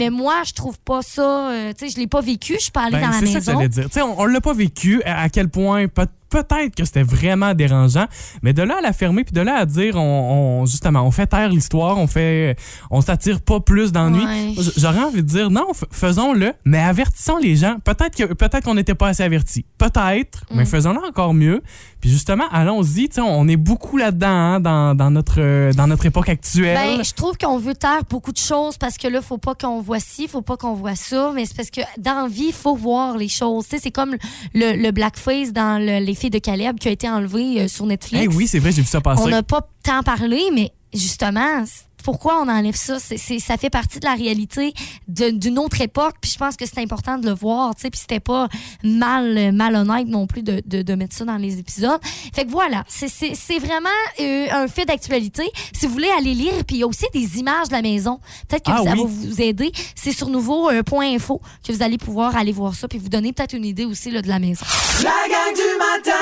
[0.00, 1.50] Mais moi, je trouve pas ça.
[1.52, 2.54] euh, tu sais, je l'ai pas vécu.
[2.54, 3.52] Je suis pas allée Ben, dans la c'est ça que maison.
[3.52, 3.84] j'allais dire.
[3.84, 7.02] Tu sais, on, on l'a pas vécu à, à quel point peut- peut-être que c'était
[7.02, 8.06] vraiment dérangeant,
[8.42, 11.10] mais de là à la fermer puis de là à dire on, on- justement on
[11.10, 12.54] fait taire l'histoire, on fait
[12.88, 13.90] on s'attire pas plus.
[13.90, 14.54] Ouais.
[14.56, 17.78] J- J'aurais envie de dire non, faisons-le, mais avertissons les gens.
[17.84, 19.66] Peut-être que peut-être qu'on n'était pas assez avertis.
[19.76, 20.56] Peut-être, Mm.
[20.56, 21.62] mais faisons-le encore mieux.
[22.00, 26.28] Puis justement, allons-y, on est beaucoup là-dedans hein, dans, dans notre euh, dans notre époque
[26.28, 26.76] actuelle.
[26.98, 29.80] Ben, je trouve qu'on veut taire beaucoup de choses parce que là, faut pas qu'on
[29.90, 32.52] voit ci, faut pas qu'on voit ça, mais c'est parce que dans la vie, il
[32.52, 33.64] faut voir les choses.
[33.64, 34.14] Tu sais, c'est comme
[34.54, 37.86] le, le blackface dans le- Les filles de Caleb qui a été enlevé euh, sur
[37.86, 38.34] Netflix.
[38.36, 39.22] Oui, c'est vrai, j'ai vu ça passer.
[39.24, 41.64] On n'a pas tant parlé, mais justement,
[42.02, 42.98] pourquoi on enlève ça?
[42.98, 44.72] C'est, c'est- ça fait partie de la réalité
[45.06, 47.90] de- d'une autre époque, puis je pense que c'est important de le voir, tu sais,
[47.90, 48.48] puis c'était pas
[48.82, 52.00] mal, malhonnête non plus de, de- de mettre ça dans les épisodes.
[52.34, 55.42] Fait que voilà, c'est, c'est- c'est vraiment euh, un fait d'actualité.
[55.74, 58.18] Si vous voulez aller lire, puis il y a aussi des images de la maison.
[58.48, 58.98] Peut-être que Ah ça oui.
[59.00, 59.70] va vous aider.
[59.94, 63.66] C'est sur nouveau.info que vous allez pouvoir aller voir ça, puis vous donner peut-être une
[63.66, 64.64] idée aussi là, de la maison.
[65.02, 66.16] La gang du matin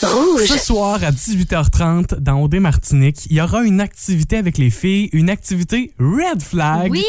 [0.00, 5.08] Ce soir à 18h30 dans OD Martinique, il y aura une activité avec les filles,
[5.14, 6.90] une activité Red Flag.
[6.90, 7.02] Oui.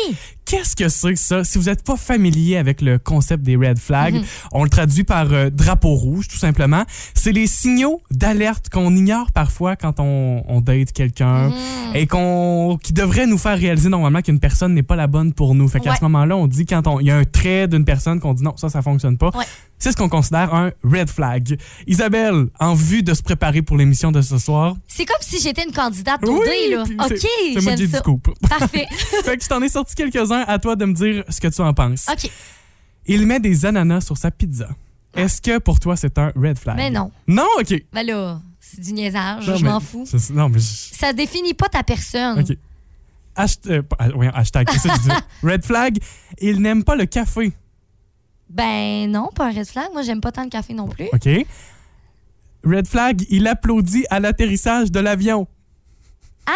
[0.45, 1.43] Qu'est-ce que c'est que ça?
[1.43, 4.23] Si vous n'êtes pas familier avec le concept des red flags, Mhm.
[4.53, 6.83] on le traduit par euh, drapeau rouge, tout simplement.
[7.13, 11.95] C'est les signaux d'alerte qu'on ignore parfois quand on, on date quelqu'un Mhm.
[11.95, 15.53] et qu'on qui devrait nous faire réaliser normalement qu'une personne n'est pas la bonne pour
[15.53, 15.67] nous.
[15.67, 15.97] Fait qu'à Ouais.
[15.99, 18.55] ce moment-là, on dit quand il y a un trait d'une personne qu'on dit non,
[18.55, 19.31] ça, ça fonctionne pas.
[19.37, 19.43] Ouais.
[19.79, 21.59] C'est ce qu'on considère un red flag.
[21.85, 25.63] Isabelle, en vue de se préparer pour l'émission de ce soir, C'est comme si j'étais
[25.63, 26.83] une candidate au Oui, dé, là.
[27.05, 27.17] OK,
[27.53, 27.99] c'est- moi du ça.
[27.99, 28.27] scoop.
[28.49, 28.87] Parfait.
[29.23, 30.43] fait que je t'en ai sorti quelques-uns.
[30.47, 32.07] À toi de me dire ce que tu en penses.
[32.11, 32.29] OK.
[33.05, 34.67] Il met des ananas sur sa pizza.
[35.15, 36.75] Est-ce que pour toi, c'est un red flag?
[36.75, 37.11] Mais non.
[37.27, 37.73] Non, OK.
[37.93, 40.05] Ben là, c'est du niaisage, Non, je m'en fous.
[40.11, 40.59] je- non, mais...
[40.59, 42.39] je- Ça définit pas ta personne.
[42.39, 42.57] OK.
[43.35, 45.09] Hasht- euh, ah, hashtag, que je dis?
[45.43, 45.99] Red flag,
[46.41, 47.53] il n'aime pas le café.
[48.49, 49.87] Ben non, pas un red flag.
[49.93, 51.07] Moi, j'aime pas tant le café non plus.
[51.13, 51.29] OK.
[52.63, 55.47] Red flag, il applaudit à l'atterrissage de l'avion.
[56.45, 56.51] Ah?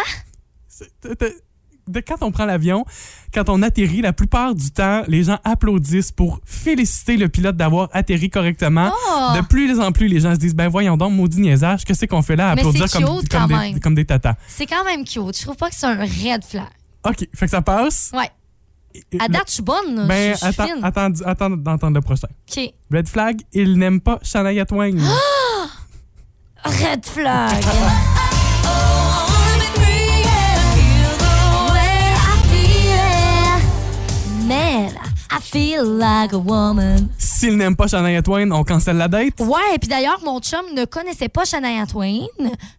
[1.88, 2.84] De quand on prend l'avion,
[3.34, 7.88] quand on atterrit, la plupart du temps, les gens applaudissent pour féliciter le pilote d'avoir
[7.92, 8.92] atterri correctement.
[8.92, 9.36] Oh!
[9.36, 12.06] De plus en plus, les gens se disent ben voyons donc, maudit niaisage, que c'est
[12.06, 14.36] qu'on fait là à Mais applaudir des, comme des tatas?
[14.46, 15.36] C'est quand même cute.
[15.36, 16.68] Je trouve pas que c'est un red flag.
[17.04, 18.12] OK, fait que ça passe?
[18.14, 18.30] Ouais.
[19.18, 20.06] À date, je suis bonne.
[20.06, 20.80] ben, je suis attends, fine.
[20.84, 22.28] attends, attends d'entendre le prochain.
[22.50, 22.72] OK.
[22.92, 24.96] Red flag, il n'aime pas Shania Twain.
[26.64, 27.62] Red flag.
[35.34, 37.08] I feel like a woman.
[37.16, 39.40] S'il n'aime pas Shania Twain, on cancelle la date?
[39.40, 42.26] Ouais, puis d'ailleurs, mon chum ne connaissait pas Shania Twain.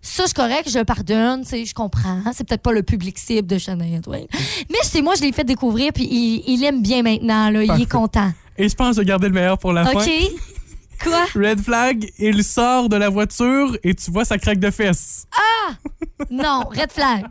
[0.02, 2.22] Ça, c'est correct, je le pardonne, tu sais, je comprends.
[2.32, 4.26] C'est peut-être pas le public cible de Shania Twain.
[4.70, 7.64] Mais c'est moi, je l'ai fait découvrir, puis il, il aime bien maintenant, là.
[7.64, 8.32] Il est content.
[8.56, 10.04] Et je pense vais garder le meilleur pour la OK?
[10.04, 10.10] fin.
[11.04, 11.26] Quoi?
[11.36, 15.26] Red flag, il sort de la voiture et tu vois sa craque de fesses.
[16.30, 17.26] Non, red flag.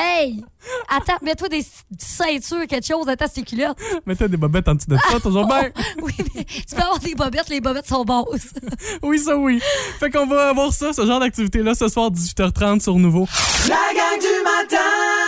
[0.00, 0.42] Hey!
[0.88, 1.62] Attends, mets-toi des
[1.98, 3.76] ceintures, quelque chose, attends tes culottes.
[4.06, 5.70] Mets-toi des bobettes en dessous de ça, toujours bien.
[6.02, 8.54] Oui, mais tu peux avoir des bobettes, les bobettes sont basses.
[9.02, 9.60] Oui, ça oui.
[9.98, 13.26] Fait qu'on va avoir ça, ce genre d'activité-là, ce soir, 18h30 sur Nouveau.
[13.68, 15.19] La gang du matin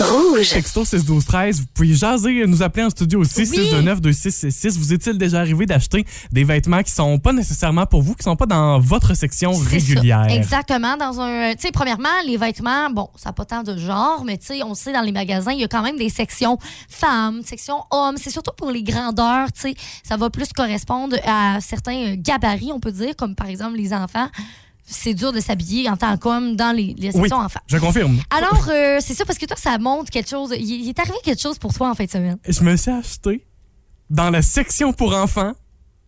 [0.00, 0.50] Rouge.
[0.50, 3.46] Texto 6 12 13 vous pouvez jaser, nous appeler en studio aussi, Oui.
[3.46, 8.14] 629 2666 Vous est-il déjà arrivé d'acheter des vêtements qui sont pas nécessairement pour vous,
[8.14, 10.26] qui sont pas dans votre section régulière?
[10.28, 10.34] ça.
[10.34, 10.96] Exactement.
[10.96, 14.38] Dans un, tu sais, premièrement, les vêtements, bon, ça n'a pas tant de genre, mais
[14.38, 16.58] tu sais, on sait dans les magasins, il y a quand même des sections
[16.88, 18.16] femmes, sections hommes.
[18.16, 22.70] C'est surtout pour les grandeurs, tu sais, ça va plus correspondre à certains euh, gabarits,
[22.72, 24.28] on peut dire, comme par exemple les enfants.
[24.90, 27.60] C'est dur de s'habiller en tant qu'homme dans les, les Oui, sections enfants.
[27.66, 28.18] je confirme.
[28.30, 30.54] Alors, euh, c'est ça, parce que toi, ça montre quelque chose.
[30.58, 32.38] Il, il est arrivé quelque chose pour toi en fin de semaine.
[32.48, 33.44] Je me suis acheté
[34.08, 35.52] dans la section pour enfants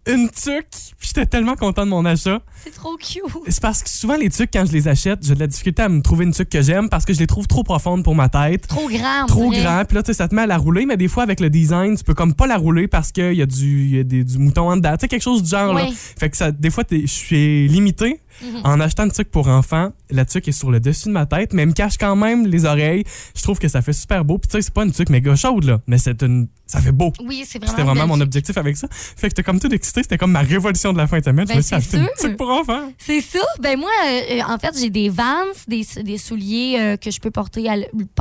[0.07, 0.67] une tuque,
[0.99, 2.41] puis j'étais tellement content de mon achat.
[2.65, 3.21] C'est trop cute.
[3.49, 5.91] C'est parce que souvent, les tuques, quand je les achète, j'ai de la difficulté à
[5.91, 8.31] me trouver une tuque que j'aime parce que je les trouve trop profondes pour ma
[8.31, 8.67] tête.
[8.67, 9.27] Trop grand.
[9.27, 11.23] Trop grand, puis là, tu sais, ça te met à la rouler, mais des fois,
[11.23, 14.01] avec le design, tu peux comme pas la rouler parce qu'il y a, du, y
[14.01, 14.93] a des- du mouton en dedans.
[14.97, 15.87] Tu sais, quelque chose du genre, là.
[16.19, 18.61] Fait que ça, des fois, je suis limité Mhm.
[18.65, 19.93] en achetant une tuque pour enfants.
[20.11, 22.47] La tuque est sur le dessus de ma tête, mais elle me cache quand même
[22.47, 23.05] les oreilles.
[23.37, 24.39] Je trouve que ça fait super beau.
[24.39, 26.49] Puis tu sais, c'est pas une tuque méga chaude, là, mais c'est une.
[26.67, 27.13] Ça fait beau.
[27.25, 27.71] Oui, c'est vraiment.
[27.73, 28.87] C'était vraiment mon objectif avec ça.
[28.91, 30.03] Fait que j'étais comme tout excité.
[30.05, 31.45] C'était comme ma révolution de la fin de semaine.
[31.47, 32.93] Ben, je me suis c'est acheté une tuque pour enfants.
[32.97, 33.41] C'est ça.
[33.61, 35.25] Ben moi, euh, en fait, j'ai des Vans,
[35.67, 37.75] des, des souliers euh, que je peux porter à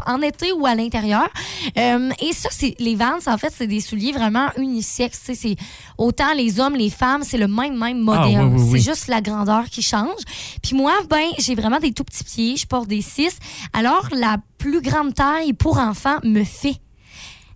[0.08, 1.30] en été ou à l'intérieur.
[1.78, 3.20] Euh, et ça, c'est les Vans.
[3.28, 5.20] En fait, c'est des souliers vraiment unisexes.
[5.26, 5.56] Tu sais, C'est
[6.00, 8.38] autant les hommes, les femmes, c'est le même même modèle.
[8.40, 8.82] Ah, oui, oui, oui.
[8.82, 10.22] C'est juste la grandeur qui change.
[10.64, 12.58] Puis moi, ben, j'ai vraiment des tout petits pieds.
[12.58, 13.38] Je porte des 6.
[13.74, 16.78] Alors, la plus grande taille pour enfants me fait.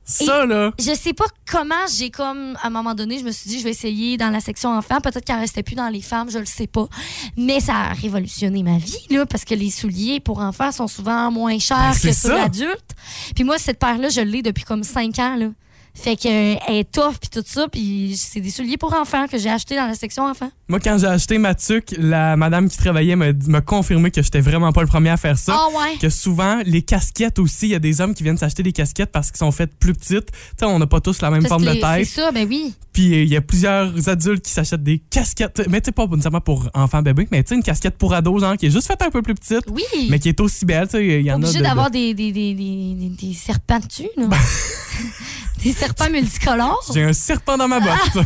[0.06, 0.72] Ça, là.
[0.78, 3.64] Je sais pas comment j'ai comme à un moment donné, je me suis dit je
[3.64, 6.46] vais essayer dans la section enfants, peut-être qu'elle restait plus dans les femmes, je le
[6.46, 6.88] sais pas.
[7.38, 11.32] Mais ça a révolutionné ma vie là parce que les souliers pour enfants sont souvent
[11.32, 12.92] moins chers Ben, que ceux d'adultes.
[13.34, 15.48] Puis moi cette paire là, je l'ai depuis comme 5 ans là.
[15.96, 19.28] Fait que euh, elle est tough puis tout ça puis c'est des souliers pour enfants
[19.28, 20.50] que j'ai acheté dans la section enfants.
[20.68, 24.72] Moi, quand j'ai acheté ma tuque, la madame qui travaillait m'a confirmé que j'étais vraiment
[24.72, 25.56] pas le premier à faire ça.
[25.56, 25.98] Ah ouais?
[26.00, 29.12] Que souvent, les casquettes aussi, il y a des hommes qui viennent s'acheter des casquettes
[29.12, 30.32] parce qu'ils sont faites plus petites.
[30.32, 32.08] Tu sais, on n'a pas tous la même Parce forme que de les- C'est tête.
[32.08, 32.74] ça, ben oui.
[32.94, 35.64] Puis euh, il y a plusieurs adultes qui s'achètent des casquettes.
[35.70, 38.42] Mais tu sais, pas nécessairement pour enfants bébés, mais tu sais, une casquette pour ados,
[38.42, 40.08] genre, qui est juste faite un peu plus petite, Oui.
[40.10, 40.86] mais qui est aussi belle.
[40.88, 41.46] Tu sais, il y en a.
[41.46, 44.28] obligé d'avoir des, des, des, des, des- des serpents dessus, là.
[45.64, 46.84] des serpents multicolores.
[46.94, 48.26] J'ai un serpent dans ma botte.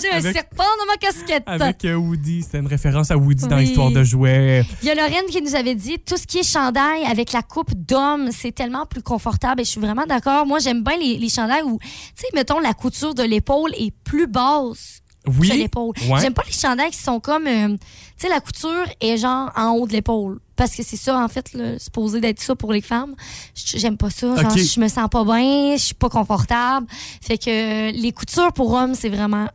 [0.00, 1.42] J'ai un avec- serpent dans ma casquette.
[1.46, 2.42] Avec euh, Woody.
[2.42, 3.66] C'était une référence à Woody dans Oui.
[3.66, 4.64] l'histoire de jouets.
[4.82, 7.42] Il y a Lorraine qui nous avait dit tout ce qui est chandail avec la
[7.42, 10.46] coupe d'homme, c'est tellement plus confortable et je suis vraiment d'accord.
[10.46, 13.92] Moi, j'aime bien les, les chandails où, tu sais, mettons, la couture de l'épaule est
[14.04, 15.48] plus basse Oui.
[15.56, 15.94] l'épaule.
[16.08, 16.20] Ouais.
[16.20, 17.78] J'aime pas les chandails qui sont comme, euh, tu
[18.16, 20.40] sais, la couture est genre en haut de l'épaule.
[20.56, 23.14] Parce que c'est ça, en fait, là, supposé d'être ça pour les femmes.
[23.54, 24.34] J'aime pas ça.
[24.36, 24.58] Genre, Ok.
[24.58, 26.86] je me sens pas bien, je suis pas confortable.
[27.20, 29.46] Fait que euh, les coutures pour hommes, c'est vraiment.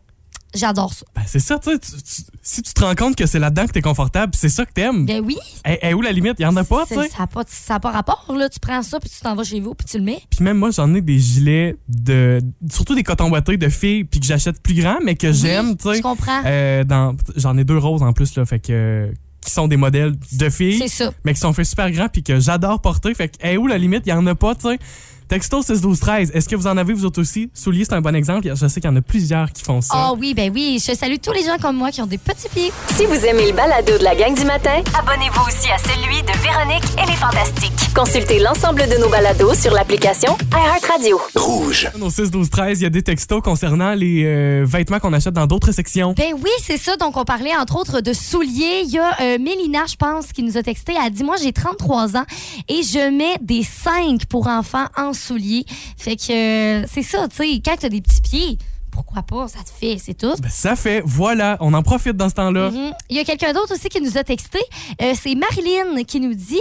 [0.56, 1.06] J'adore ça.
[1.16, 2.24] Ben, c'est ça, tu sais.
[2.42, 5.06] Si tu te rends compte que c'est là-dedans que t'es confortable, c'est ça que t'aimes.
[5.06, 5.36] Ben oui.
[5.68, 6.36] Eh, eh, où la limite?
[6.40, 7.10] Il y en a pas, tu sais.
[7.10, 8.48] Ça n'a pas, ça a pas rapport, là.
[8.50, 10.22] Tu prends ça, puis tu t'en vas chez vous, puis tu le mets.
[10.30, 12.40] Puis même moi, j'en ai des gilets de.
[12.72, 15.90] Surtout des cotons ouatés de filles, puis que j'achète plus grand, mais que j'aime, tu
[15.90, 16.02] Je sais.
[16.02, 16.42] comprends.
[16.46, 19.12] Euh, dans- J'en ai deux roses en plus, là, fait que.
[19.46, 21.12] Qui sont des modèles de filles, c'est ça.
[21.24, 23.14] mais qui sont faits super grands, puis que j'adore porter.
[23.14, 24.04] Fait que, eh, où la limite?
[24.06, 24.80] Il y en a pas, tu sais.
[25.28, 27.50] Texto 6 12 13 Est-ce que vous en avez, vous autres aussi?
[27.54, 28.50] Souliers, c'est un bon exemple.
[28.56, 29.94] Je sais qu'il y en a plusieurs qui font ça.
[29.94, 30.82] Ah oui, ben oui.
[30.86, 32.72] Je salue tous les gens comme moi qui ont des petits pieds.
[32.96, 36.32] Si vous aimez le balado de la gang du matin, abonnez-vous aussi à celui de
[36.42, 37.74] Véronique et les Fantastiques.
[37.94, 41.20] Consultez l'ensemble de nos balados sur l'application iHeartRadio.
[41.36, 41.90] Rouge.
[42.00, 45.34] Au 6 12 13 il y a des textos concernant les euh, vêtements qu'on achète
[45.34, 46.14] dans d'autres sections.
[46.16, 46.96] Ben oui, c'est ça.
[46.96, 48.84] Donc, on parlait entre autres de souliers.
[48.86, 50.94] Il y a euh, Mélina, je pense, qui nous a texté.
[50.98, 52.26] Elle a dit Moi, j'ai 33 ans
[52.70, 55.66] et je mets des 5 pour enfants en souliers.
[55.98, 58.58] Fait que euh, c'est ça, tu sais, quand tu as des petits pieds,
[58.98, 60.34] pourquoi pas, ça te fait, c'est tout.
[60.42, 62.72] Ben, ça fait, voilà, on en profite dans ce temps-là.
[62.72, 62.94] Mhm.
[63.10, 64.58] Il y a quelqu'un d'autre aussi qui nous a texté.
[65.02, 66.60] Euh, c'est Marilyn qui nous dit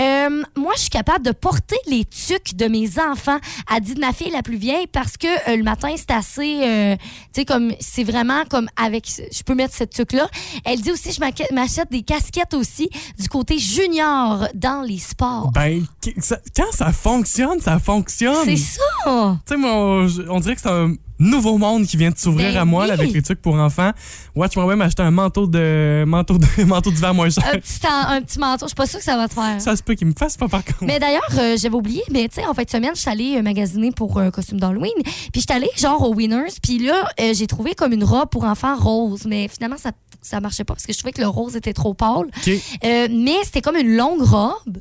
[0.00, 3.38] euh, Moi, je suis capable de porter les tucs de mes enfants.
[3.74, 6.98] Elle dit de ma fille la plus vieille parce que euh, le matin, c'est assez.
[7.32, 7.72] tu sais, comme.
[7.80, 9.06] C'est vraiment comme avec.
[9.08, 10.28] Je peux mettre cette tuque-là.
[10.66, 15.50] Elle dit aussi Je m'ac- m'achète des casquettes aussi du côté junior dans les sports.
[15.52, 15.84] Ben,
[16.18, 18.44] ça- quand ça fonctionne, ça fonctionne.
[18.44, 18.62] C'est Tu
[19.04, 19.36] ça!
[19.48, 22.60] sais, moi, on, on dirait que c'est un nouveau monde qui vient de s'ouvrir Ben
[22.60, 23.92] à moi là, avec les trucs pour enfants.
[24.34, 27.44] Watch, moi, même acheter un manteau de manteau de manteau d'hiver moins cher.
[27.52, 28.66] Un petit, un petit manteau.
[28.66, 29.60] Je suis pas sûre que ça va te faire.
[29.60, 30.84] Ça se peut qu'il me fasse pas par contre.
[30.84, 33.36] Mais d'ailleurs, euh, j'avais oublié, mais tu sais, en fin de semaine, je suis allée
[33.36, 34.92] euh, magasiner pour un costume d'Halloween.
[35.04, 36.54] Puis je suis allée genre au Winners.
[36.62, 39.24] Puis là, euh, j'ai trouvé comme une robe pour enfants rose.
[39.26, 41.94] Mais finalement, ça ça marchait pas parce que je trouvais que le rose était trop
[41.94, 42.26] pâle.
[42.46, 44.78] Euh, mais c'était comme une longue robe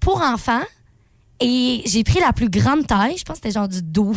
[0.00, 0.62] pour enfants.
[1.40, 3.16] Et j'ai pris la plus grande taille.
[3.16, 4.16] Je pense que c'était genre du 12.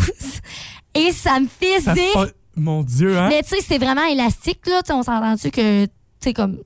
[0.96, 2.12] Et ça me faisait...
[2.14, 3.30] fa- Mon Dieu, hein?
[3.30, 4.82] Mais tu sais, c'était vraiment élastique, là.
[4.84, 6.60] Tu sais, on s'entend-tu que, tu sais, comme.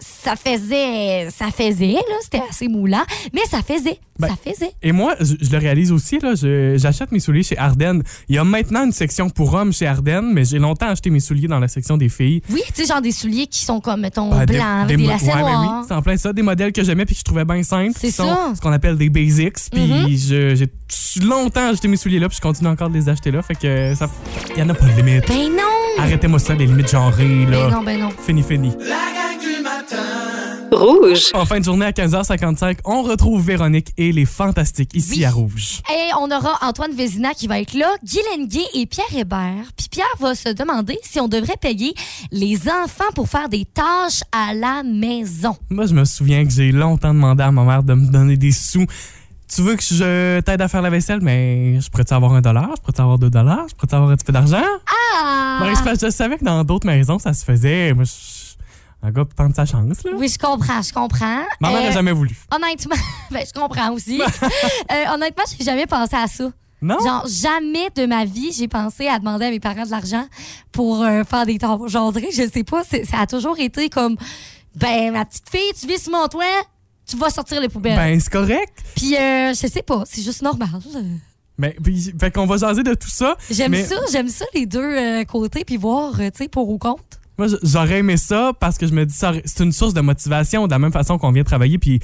[0.00, 1.28] Ça, faisait.
[1.30, 2.16] Ça faisait, là.
[2.22, 3.02] C'était assez moulant.
[3.32, 3.98] Mais ça faisait.
[4.18, 4.70] Ben, ça faisait.
[4.82, 6.34] Et moi, je, je le réalise aussi, là,
[6.76, 8.02] j'achète mes souliers chez Ardennes.
[8.28, 11.20] Il y a maintenant une section pour hommes chez Ardennes, mais j'ai longtemps acheté mes
[11.20, 12.42] souliers dans la section des filles.
[12.50, 15.08] Oui, tu sais, genre des souliers qui sont comme, mettons, Ben, blancs, avec des, mo-
[15.08, 15.78] lacets ouais, ben noirs.
[15.80, 17.94] oui, c'est en plein ça, des modèles que j'aimais puis que je trouvais bien simples.
[17.98, 18.52] C'est ça.
[18.54, 19.56] Ce qu'on appelle des basics.
[19.72, 20.08] Puis Mhm.
[20.10, 23.40] je- j'ai longtemps acheté mes souliers là, puis je continue encore de les acheter là.
[23.40, 24.08] Fait que ça,
[24.56, 25.26] y en a pas de limite.
[25.28, 25.62] Ben non!
[25.98, 27.68] Arrêtez-moi ça, les limites genrées là.
[27.68, 28.10] Ben non, ben non.
[28.24, 28.70] Fini, fini.
[28.80, 29.39] La gang.
[30.72, 31.30] Rouge.
[31.34, 35.24] En fin de journée à 15h55, on retrouve Véronique et les Fantastiques ici Oui.
[35.24, 35.82] à Rouge.
[35.90, 39.72] Et on aura Antoine Vézina qui va être là, Guy Lenguet et Pierre Hébert.
[39.76, 41.92] Puis Pierre va se demander si on devrait payer
[42.30, 45.56] les enfants pour faire des tâches à la maison.
[45.70, 48.52] Moi, je me souviens que j'ai longtemps demandé à ma mère de me donner des
[48.52, 48.86] sous.
[49.52, 52.70] Tu veux que je t'aide à faire la vaisselle, mais je pourrais-tu avoir un dollar?
[52.76, 53.66] Je pourrais-tu avoir deux dollars?
[53.68, 54.62] Je pourrais-tu avoir un petit peu d'argent?
[55.18, 55.58] Ah!
[55.60, 57.92] Ben, je savais que dans d'autres maisons, ça se faisait.
[57.92, 58.10] Moi, je...
[59.02, 60.10] un gars peut tenter sa chance, là.
[60.14, 61.42] Oui, je comprends, je comprends.
[61.60, 62.36] Ma mère n'a Euh, jamais voulu.
[62.54, 62.96] Honnêtement,
[63.30, 64.20] ben, je comprends aussi.
[64.92, 66.50] Euh, honnêtement, j'ai jamais pensé à ça.
[66.82, 66.98] Non?
[66.98, 70.24] Genre, jamais de ma vie, j'ai pensé à demander à mes parents de l'argent
[70.72, 71.78] pour euh, faire des tâches.
[71.90, 74.16] Genre, je sais pas, ça a toujours été comme,
[74.74, 76.44] ben, ma petite fille, tu vis sur mon toit,
[77.06, 77.96] tu vas sortir les poubelles.
[77.96, 78.82] Ben, c'est correct.
[78.96, 80.68] Puis, euh, je sais pas, c'est juste normal.
[81.58, 83.36] Mais, puis, fait qu'on va jaser de tout ça.
[83.50, 87.19] J'aime mais ça, j'aime ça, les deux côtés, puis voir, tu sais, pour ou contre.
[87.40, 90.70] Moi, j'aurais aimé ça parce que je me dis, c'est une source de motivation de
[90.72, 91.78] la même façon qu'on vient travailler.
[91.78, 91.98] Puis,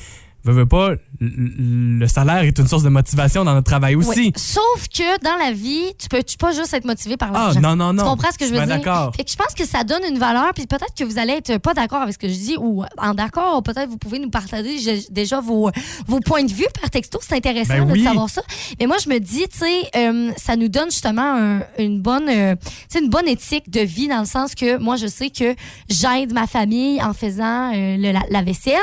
[0.46, 4.32] veux, veux pas, le salaire est une source de motivation dans notre travail aussi.
[4.36, 7.60] Sauf que dans la vie, tu peux tu pas juste être motivé par Ah, l'argent.
[7.60, 8.02] non, non, non.
[8.02, 9.12] Tu comprends ce que je Je veux dire?
[9.16, 11.58] Fait que je pense que ça donne une valeur, puis peut-être que vous allez être
[11.58, 14.76] pas d'accord avec ce que je dis ou en d'accord, peut-être vous pouvez nous partager
[15.10, 15.70] déjà vos,
[16.06, 18.42] vos points de vue par texto, c'est intéressant Ben de savoir ça.
[18.80, 22.28] Mais moi je me dis, tu sais, euh, ça nous donne justement un- une bonne
[22.28, 22.54] euh,
[22.98, 25.54] une bonne éthique de vie dans le sens que moi je sais que
[25.88, 28.74] j'aide ma famille en faisant euh, le- la, la vaisselle.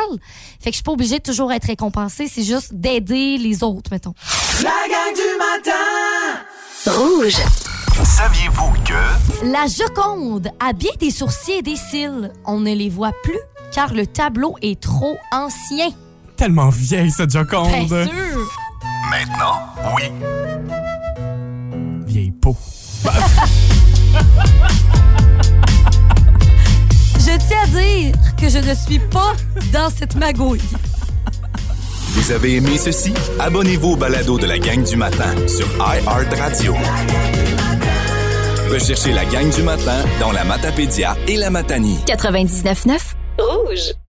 [0.63, 3.91] Fait que je suis pas obligée de toujours être récompensée, c'est juste d'aider les autres,
[3.91, 4.13] mettons.
[4.63, 5.73] La gang du matin
[6.88, 7.36] Rouge.
[8.02, 8.93] Saviez-vous que...
[9.52, 12.32] La Joconde a bien des sourcils et des cils.
[12.45, 13.39] On ne les voit plus
[13.73, 15.89] car le tableau est trop ancien.
[16.38, 17.67] Tellement vieille, cette Joconde.
[17.89, 18.49] Bien sûr.
[19.10, 19.60] Maintenant,
[19.97, 20.04] oui.
[22.06, 22.56] Vieille peau.
[27.34, 29.34] Je tiens à dire que je ne suis pas
[29.72, 30.62] dans cette magouille.
[32.10, 33.12] Vous avez aimé ceci?
[33.39, 36.76] Abonnez-vous au balado de la gang du matin sur iHeartRadio.
[38.72, 41.98] Recherchez la gang du matin dans la Matapédia et la Matanie.
[42.06, 43.00] 99.9
[43.39, 44.02] Rouge.